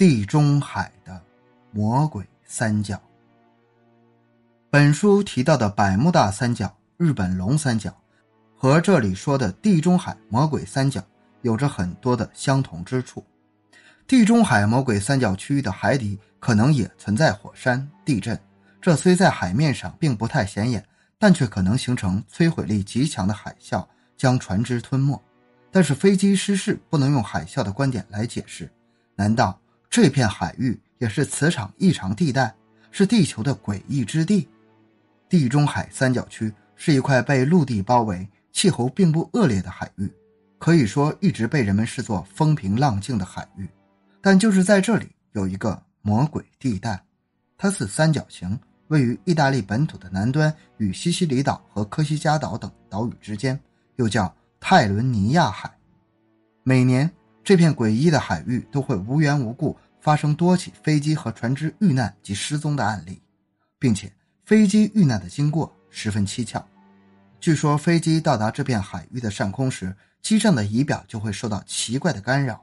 [0.00, 1.22] 地中海的
[1.72, 2.98] 魔鬼三角。
[4.70, 7.94] 本书提到的百慕大三角、日本龙三角，
[8.56, 11.04] 和这里说的地中海魔鬼三角
[11.42, 13.22] 有着很多的相同之处。
[14.06, 18.40] 地中海魔鬼三角区域的海底可能也存在火山、地震，
[18.80, 20.82] 这虽在海面上并不太显眼，
[21.18, 23.86] 但却可能形成摧毁力极强的海啸，
[24.16, 25.22] 将船只吞没。
[25.70, 28.72] 但是飞机失事不能用海啸的观点来解释，
[29.14, 32.54] 难道这片海域也是磁场异常地带，
[32.92, 34.48] 是地球的诡异之地？
[35.28, 40.08] 地中海三角区是一块被陆地包围、气候并不恶劣的海域，
[40.60, 43.68] 可以说一直被人们视作风平浪静的海域。
[44.20, 47.02] 但就是在这里有一个魔鬼地带，
[47.58, 48.56] 它是三角形，
[48.88, 53.58] 位于意大利本土的南端，与西西里岛和科西嘉岛等岛屿之间，
[53.96, 55.68] 又叫泰伦尼亚海。
[56.62, 57.10] 每年
[57.42, 63.20] 这片诡异的海域都会无缘无故发生多起飞机和船只遇难及失踪的案例，
[63.78, 64.12] 并且。
[64.46, 66.60] 飞机遇难的经过十分蹊跷，
[67.38, 72.60] 据说飞机到达这片海域的上空时，机上的仪表就会受到奇怪的干扰，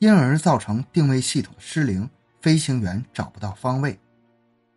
[0.00, 3.96] 因而造成定位系统失灵，飞行员找不到方位。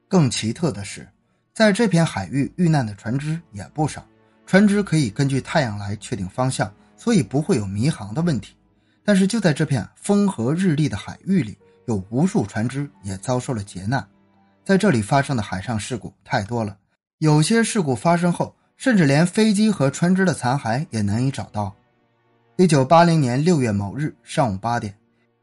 [0.07, 1.09] 更奇特的是，
[1.55, 4.05] 在这片海域遇难的船只也不少，
[4.45, 8.55] 船只可以根据太阳来确定方向，所以不会有迷航的问题。
[9.03, 14.05] 但是就在这片风和日丽的海域里，有无数船只也遭受了劫难。
[14.63, 16.77] 在这里发生的海上事故太多了，
[17.17, 21.75] 有些事故发生后，甚至连飞机和船只的残骸也难以找到。
[22.55, 24.95] 一九八零年六月某日上午八点，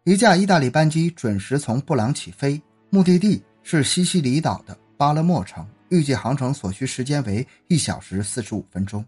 [0.05, 9.05] 一架意大利班机准时从布朗起飞，目的地是西西里岛的巴勒莫城，预计航程所需时间为一小时四十五分钟。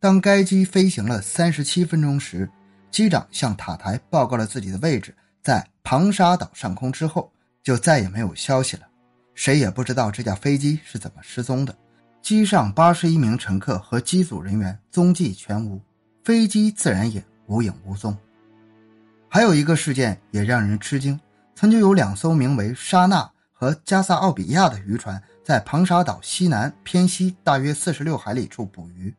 [0.00, 2.48] 当该机飞行了三十七分钟时，
[2.90, 8.82] 机长向塔台报告了自己的位置在庞沙岛上空之后，就再也没有消息了。
[9.34, 11.74] 谁也不知道这架飞机是怎么失踪的，
[12.20, 15.80] 机上八十一名乘客和机组人员踪迹全无，
[16.22, 18.14] 飞机自然也无影无踪。
[19.30, 21.18] 还有一个事件也让人吃惊：
[21.54, 29.14] 曾经有两艘名为“沙纳”和“加萨奥比亚”的渔船在庞沙岛西南偏西大约四十六海里处捕鱼，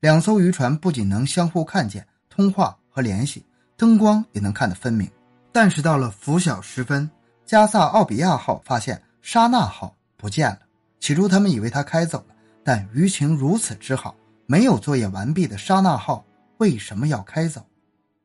[0.00, 3.44] 两艘渔船不仅能相互看见、通话和联系，
[3.76, 5.06] 灯光也能看得分明。
[5.56, 7.10] 但是到了拂晓时分，
[7.46, 9.02] 加萨奥比亚号发现。
[9.22, 10.58] 沙纳号不见了，
[11.00, 14.14] 起初他们以为他开走了，但鱼情如此之好，
[14.44, 16.22] 没有作业完毕的沙纳号
[16.58, 17.64] 为什么要开走？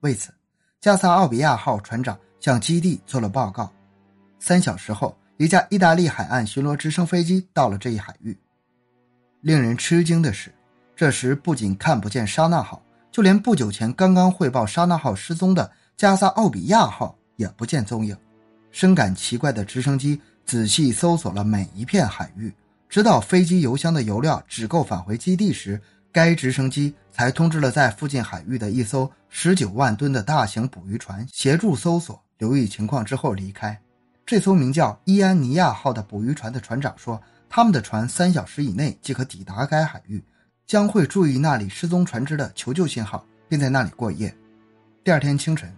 [0.01, 0.33] 为此，
[0.81, 3.71] 加萨奥比亚号船长向基地做了报告。
[4.37, 8.37] 三小时后，一架意大利海岸巡逻直升飞机到了这一海域。
[9.39, 10.53] 令人吃惊的是，
[10.97, 18.15] 这时不仅看不见沙纳号，就连不久前刚刚汇报沙纳号失踪的加萨奥比亚号也不见踪影。
[18.71, 20.21] 深感奇怪的直升机。
[20.43, 22.53] 仔细搜索了每一片海域，
[22.89, 25.79] 直到飞机油箱的油料只够返回基地时，
[26.11, 33.79] 该直升机才通知了在附近海域的一艘十九万吨的大型捕鱼船协助搜索，留意情况之后离开。
[34.25, 40.21] 这艘名叫“伊安尼亚号”的捕鱼船的船长说，他们的船三小时以内即可抵达该海域，
[40.65, 44.35] 将会注意那里失踪船只的求救信号，并在那里过夜。
[45.03, 45.71] 第二天清晨，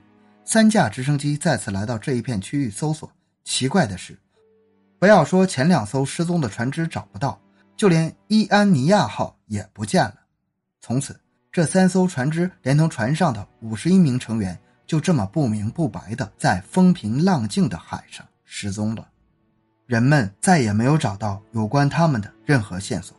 [0.45, 3.11] 三架直升机再次来到这一片区域搜索。
[3.43, 4.17] 奇怪的是。
[4.99, 7.39] 不要说前两艘失踪的船只找不到，
[7.75, 10.15] 就连伊安尼亚号也不见了。
[10.79, 11.19] 从此，
[11.51, 19.07] 这三艘船只连同船上的五十一名成员，就这么不明不白的在风平浪静的海上失踪了。
[19.85, 23.17] 人们再也没有找到有关他们的任何线索。